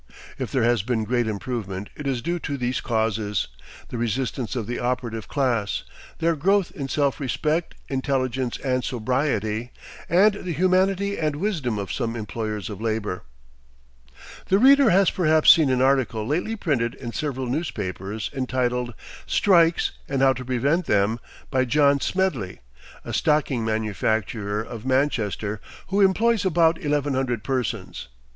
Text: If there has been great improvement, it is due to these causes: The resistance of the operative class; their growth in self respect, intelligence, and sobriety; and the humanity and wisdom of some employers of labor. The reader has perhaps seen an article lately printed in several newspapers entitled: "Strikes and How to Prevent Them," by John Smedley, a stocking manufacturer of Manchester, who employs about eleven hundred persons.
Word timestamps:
If 0.39 0.51
there 0.51 0.63
has 0.63 0.81
been 0.81 1.03
great 1.03 1.27
improvement, 1.27 1.91
it 1.95 2.07
is 2.07 2.23
due 2.23 2.39
to 2.39 2.57
these 2.57 2.81
causes: 2.81 3.47
The 3.89 3.99
resistance 3.99 4.55
of 4.55 4.65
the 4.65 4.79
operative 4.79 5.27
class; 5.27 5.83
their 6.17 6.35
growth 6.35 6.71
in 6.71 6.87
self 6.87 7.19
respect, 7.19 7.75
intelligence, 7.87 8.57
and 8.57 8.83
sobriety; 8.83 9.69
and 10.09 10.33
the 10.33 10.53
humanity 10.53 11.19
and 11.19 11.35
wisdom 11.35 11.77
of 11.77 11.91
some 11.91 12.15
employers 12.15 12.67
of 12.67 12.81
labor. 12.81 13.21
The 14.47 14.57
reader 14.57 14.89
has 14.89 15.11
perhaps 15.11 15.51
seen 15.51 15.69
an 15.69 15.83
article 15.83 16.25
lately 16.25 16.55
printed 16.55 16.95
in 16.95 17.11
several 17.13 17.45
newspapers 17.45 18.31
entitled: 18.33 18.95
"Strikes 19.27 19.91
and 20.09 20.23
How 20.23 20.33
to 20.33 20.43
Prevent 20.43 20.87
Them," 20.87 21.19
by 21.51 21.63
John 21.63 21.99
Smedley, 21.99 22.61
a 23.05 23.13
stocking 23.13 23.63
manufacturer 23.63 24.63
of 24.63 24.83
Manchester, 24.83 25.61
who 25.89 26.01
employs 26.01 26.43
about 26.43 26.81
eleven 26.81 27.13
hundred 27.13 27.43
persons. 27.43 28.07